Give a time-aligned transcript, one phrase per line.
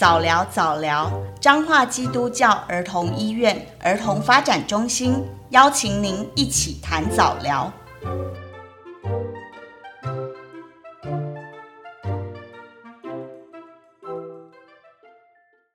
[0.00, 1.12] 早疗早疗，
[1.42, 7.70] 彰化基督教儿童医院儿童发展中心邀请您一起谈早疗。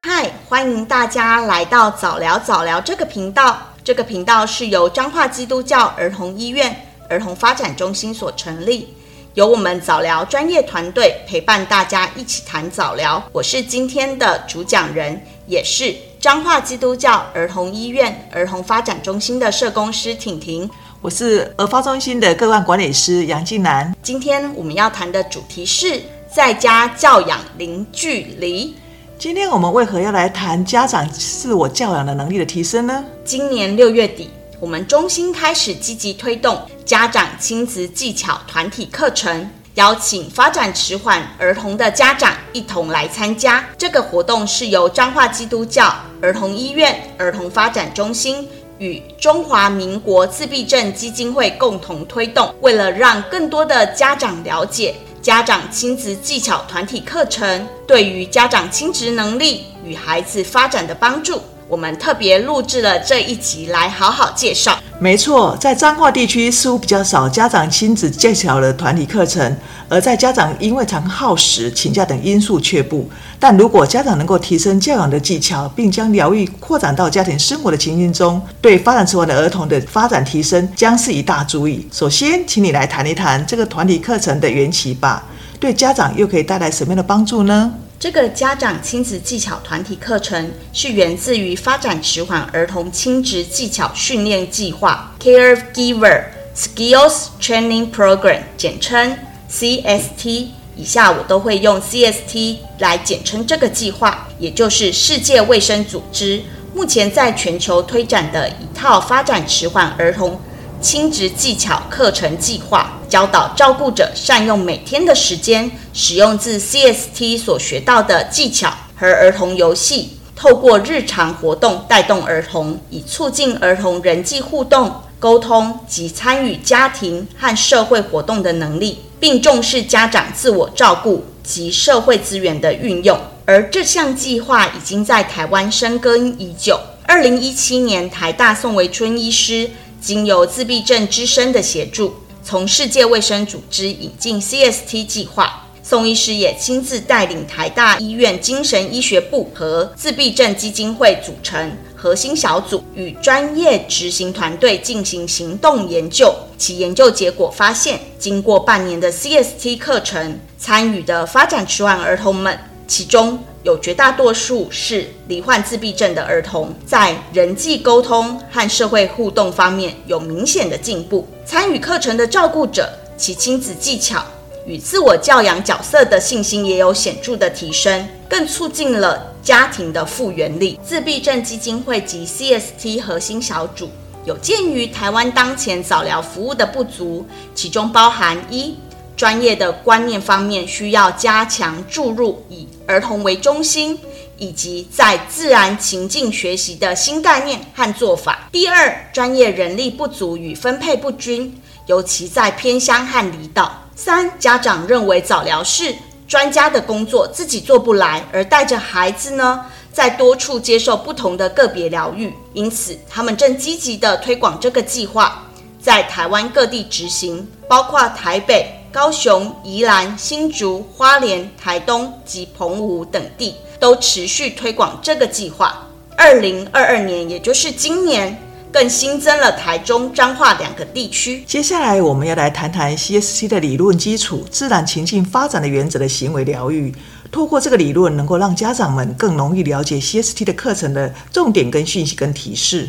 [0.01, 3.55] 嗨，欢迎大家来到早聊早聊这个频道。
[3.83, 6.75] 这个频道是由彰化基督教儿童医院
[7.07, 8.91] 儿童发展中心所成立。
[9.35, 13.21] 由我们早疗专业团队陪伴大家一起谈早疗。
[13.33, 20.69] 我是今天的主讲人，也是彰化基督教儿童医院儿童发展中心的社工师婷婷。
[21.01, 23.93] 我是儿发中心的个案管理师杨静南。
[24.01, 26.01] 今天我们要谈的主题是
[26.33, 28.73] 在家教养零距离。
[29.19, 33.03] 今天我们为何要来谈家长自我教养的能力的提升呢？
[33.25, 34.29] 今年六月底，
[34.61, 43.65] 我们中心开始积极推动家长亲子技巧团体课程，邀请发展迟缓儿童的家长一同来参加。
[43.75, 52.53] 这个活动是由彰化基督教儿童医院儿童发展中心与中华民国自闭症基金会共同推动。
[52.61, 61.41] 为了让更多的家长了解家长亲子技巧团体课程对于家长亲职能力与孩子发展的帮助。
[61.67, 64.77] 我们特别录制了这一集来好好介绍。
[64.99, 69.57] 没错，在彰化地区似乎比较少家长亲子介绍的团体课程，
[69.89, 73.09] 而在家长因为常耗时、请假等因素却不。
[73.39, 81.85] 但如果家长能够提升教养的技巧，并将疗愈扩展到家庭生活的情境中，对发展迟缓的儿童的发展提升将是一大助益。
[81.91, 85.25] 首先，请你来谈一谈这个团体课程的缘起吧，
[85.59, 87.73] 对家长又可以带来什么样的帮助呢？
[87.97, 99.17] 这个家长亲子技巧团体课程是源自于发展迟缓儿童亲职技巧训练计划 （Caregiver Skills Training Program），简称
[99.49, 100.49] CST。
[100.75, 106.43] 以下我都会用 CST 来简称这个计划，也就是世界卫生组织
[106.73, 110.37] 目前在全球推展的一套发展迟缓儿童
[110.81, 112.99] 亲职技巧课程计划。
[113.15, 133.17] 教导照顾者善用每天的时间，使用自 CST 所学到的技巧和儿童游戏，透过日常活动带动儿童，以促进儿童人际互动、沟通及参与家庭和社会活动的能力，并重视家长自我照顾及社会资源的运用。
[133.45, 136.77] 而这项计划已经在台湾深耕已久。
[137.07, 139.69] 二零一七年，台大宋维春医师
[140.01, 142.13] 经由自闭症之声的协助。
[142.47, 156.31] 从世界卫生组织引进 CST 计划，宋医师也亲自带领台大医院精神医学部和自闭症基金会组成核心小组，与专业执行团队进行行动研究。
[156.55, 171.27] 其研究结果发现，经过半年的 CST 课程，参与的发展迟缓儿童们，其中有绝大多数是罹患自闭症的儿童，在人际沟通和社会互动方面有明显的进步。
[171.47, 172.87] 参与课程的照顾者，
[173.17, 174.23] 其亲子技巧
[174.67, 180.79] 与自我教养角色的信心也有显著的提升，更促进了家庭的复原力。
[180.85, 183.89] 自闭症基金会及 CST 核心小组
[184.25, 188.75] 有鉴于台湾当前早疗服务的不足，其中包含一。
[189.15, 193.97] 专业的观念方面需要加强注入以儿童为中心，
[194.37, 198.49] 以及在自然情境学习的新概念和做法。
[198.51, 203.83] 第二，专业人力不足与分配不均，尤其在偏乡和离岛。
[203.95, 205.95] 三，家长认为早疗是
[206.27, 215.45] 专家的工作，自己做不来，而带着孩子呢，在多处接受不同的个别疗愈，因此他们正积极地推广这个计划，
[215.81, 218.74] 在台湾各地执行，包括台北。
[218.95, 225.85] 高雄、宜兰、新竹、花莲、台东及澎湖等地都持续推广这个计划。
[226.17, 228.41] 二零二二年，也就是今年，
[228.71, 231.43] 更新增了台中、彰化两个地区。
[231.45, 236.95] 接下来，我们要来谈谈 CST 的理论基础、自然情境发展的原则的行为疗愈。
[237.29, 242.87] 透过这个理论，能够让家长们更容易了解 CST 的课程的重点跟讯息跟提示。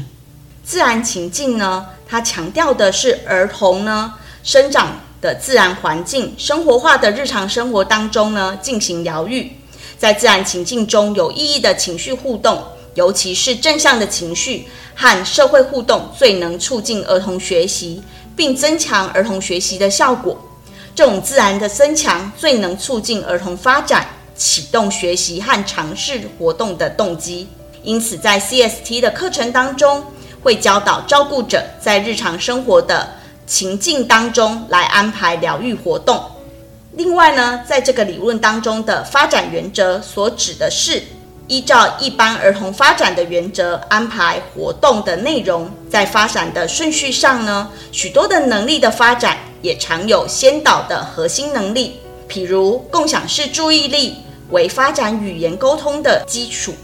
[0.65, 4.15] 自然情境呢，它强调的是儿童呢
[4.45, 5.01] 生长。
[5.27, 9.51] 的自然环境，生活化的日常生活当中呢，进行疗愈，
[9.99, 12.63] 在自然情境中有意义的情绪互动，
[12.95, 18.01] 尤其是正向的情绪和社会互动，最能促进儿童学习，
[18.37, 20.39] 并增强儿童学习的效果。
[20.95, 24.07] 这种自然的增强，最能促进儿童发展，
[24.37, 27.49] 启动学习和尝试活动的动机。
[27.83, 30.05] 因此，在 CST 的课程当中，
[30.41, 33.13] 会教导照顾者在日常生活的
[33.47, 36.23] 情境当中来安排疗愈活动。
[36.93, 41.03] 另外呢，在这个理论当中的发展原则所指的是
[41.47, 45.71] 依照一般儿童发展的原则安排活动的内容。
[45.91, 54.17] 在发展的顺序上呢，许多的能力的发展也常有先导的核心能力，譬如共享式注意力
[54.51, 56.75] 为发展语言沟通的基础，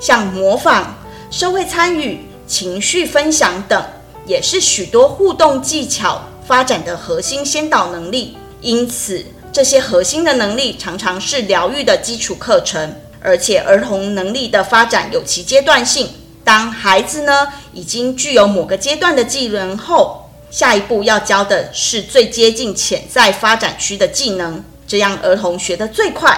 [0.00, 0.94] 像模仿、
[1.30, 3.82] 社会参与、情绪分享等，
[4.26, 8.36] 也是许多互动技巧发展的核心先导能力。
[8.60, 12.94] 因此，这些核心的能力常常是疗愈的基础课程。
[13.24, 16.08] 而且儿童能力的发展有其阶段性。
[16.42, 26.36] 当孩子呢已经具有某个阶段的技能后，下一步要教的是最接近潜在发展区的技能，这样儿童学得最快，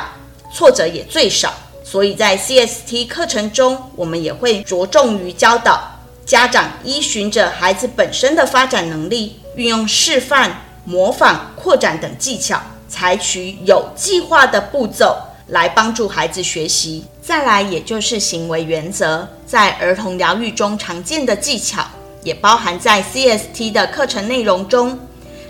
[0.52, 1.54] 挫折也最少。
[1.82, 5.93] 所以在 CST 课程中，我们也会着重于教导
[6.24, 15.16] 家长依循着孩子本身的发展能力，运用示范、模仿、扩展等技巧，采取有计划的步骤。
[15.48, 17.04] 来帮助孩子学习。
[17.20, 21.84] 再来，也就是行为原则，在儿童疗愈中常见的技巧，
[22.22, 24.98] 也包含在 CST 的课程内容中。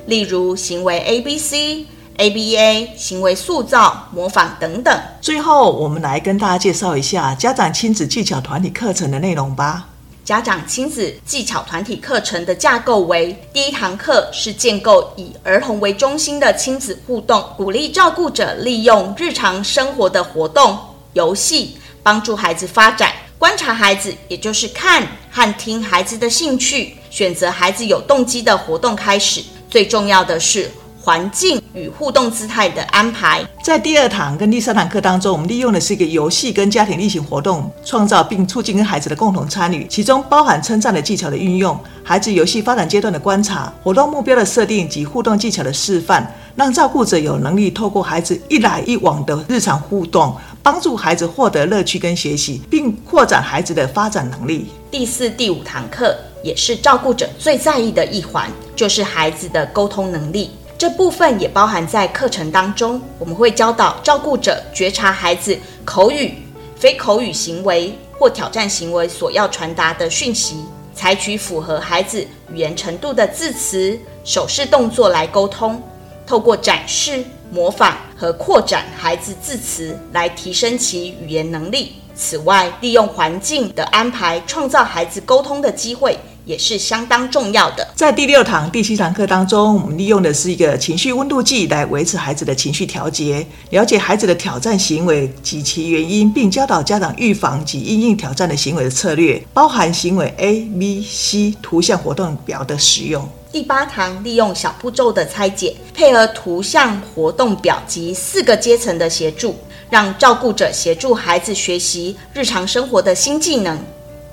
[0.07, 1.87] 例如，行为 ABC、
[2.19, 5.01] ABA、行为塑造、模仿等等。
[5.21, 9.87] 最后，我们来跟大家介绍一下家长亲子技巧团体课程的内容吧。
[10.25, 20.79] 家长亲子技巧团体课程的架构为：第一堂课是建构以儿童为中心的亲子互动，鼓励照顾者利用日常生活的活动、
[21.13, 23.13] 游戏帮助孩子发展。
[23.39, 29.43] 观察孩子，也就是看和听孩子的兴趣，选择孩子有动机的活动开始。
[29.69, 30.71] 最重要的是，
[31.05, 54.69] 环境与互动姿态的安排，在第二堂跟第三堂课当中，我们利用的是一个游戏跟家庭例行活动，创造并促进跟孩子的共同参与，其中包含称赞的技巧的运用，孩子游戏发展阶段的观察，活动目标的设定及互动技巧的示范，让照顾者有能力透过孩子一来一往的日常互动，帮助孩子获得乐趣跟学习，并扩展孩子的发展能力。
[54.91, 60.49] 第四、第五堂课也是照顾者最在意的一环，就是孩子的沟通能力。
[60.85, 66.35] 这部分也包含在课程当中，我们会教导照顾者觉察孩子口语、
[66.77, 70.57] 非口语行为或挑战行为所要传达的讯息，
[70.95, 72.21] 采取符合孩子
[72.53, 75.83] 语言程度的字词、手势动作来沟通，
[76.27, 81.95] 透过展示、模仿和扩展孩子字词来提升其语言能力。
[82.15, 86.19] 此外，利用环境的安排，创造孩子沟通的机会。
[86.45, 87.87] 也是相当重要的。
[87.95, 103.29] 在第六堂、第七堂课当中，我们利用的是一个情绪温度计来维持孩子的情绪调节，了解孩子的挑战行为及其原因，并教导家长预防及应应挑战的行为的策略，包含行为 A、B、C 图像活动表的使用。
[103.51, 109.57] 第八堂利用小步骤的拆解，配合图像活动表及四个阶层的协助，
[109.89, 113.79] 让照顾者协助孩子学习日常生活的新技能。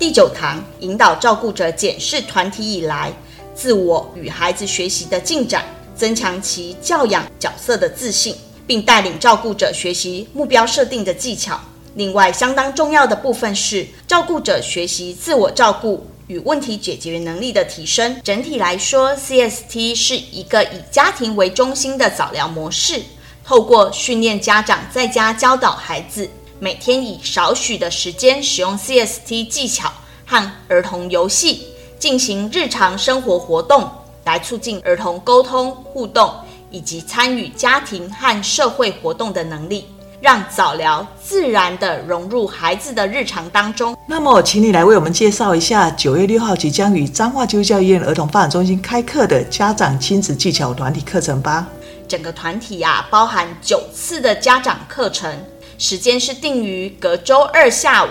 [0.02, 3.12] 第九堂引导照顾者检视团体以来
[3.54, 5.64] 自我与孩子学习的进展，
[5.94, 8.34] 增强其教养角色的自信，
[8.66, 11.60] 并带领照顾者学习目标设定的技巧。
[11.94, 18.20] 另外，相当重要的部分是照顾者学习自我照顾与问题解决能力的提升。
[18.24, 23.00] 整体来说，CST 是一个以家庭为中心的早疗模式，
[23.44, 26.28] 透过训练家长在家教导孩子。
[26.58, 29.92] 每天以少许的时间使用 CST 技巧
[30.32, 31.66] 和儿童游戏
[31.98, 33.86] 进行日常生活活动，
[34.24, 36.32] 来促进儿童沟通互动
[36.70, 39.84] 以及参与家庭和社会活动的能力，
[40.22, 43.94] 让早疗自然地融入孩子的日常当中。
[44.08, 51.68] 那么，请你来为我们介绍一下九月六号即将与彰化基督教医院儿童发展中心开课的家长亲子技巧团体课程吧。
[52.08, 55.30] 整个团体呀、啊，包含九次的家长课程。
[55.78, 58.08] 时间是定于隔周二下午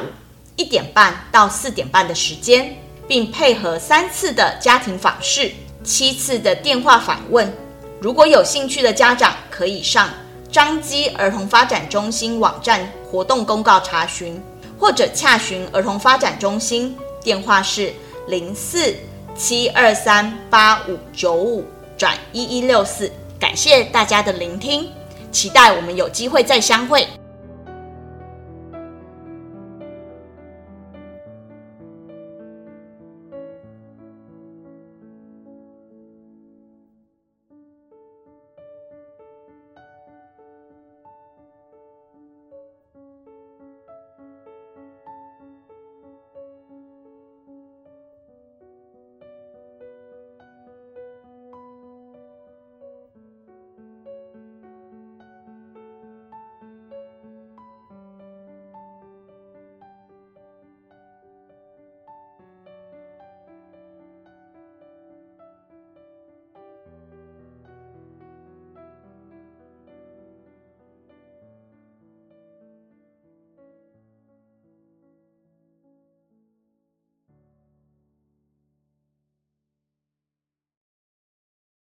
[0.62, 2.78] 一点半到四点半的时间，
[3.08, 5.52] 并配合三次的家庭访视、
[5.84, 7.52] 七次的电话访问。
[8.00, 10.08] 如果有兴趣的家长，可以上
[10.52, 14.40] 彰基儿童发展中心网站活动公告查询，
[14.78, 17.92] 或者洽询儿童发展中心，电话是
[18.28, 18.96] 零四
[19.36, 21.66] 七二三八五九五
[21.98, 23.12] 转一一六四。
[23.40, 24.88] 感谢大家的聆听，
[25.32, 27.08] 期待我们有机会再相会。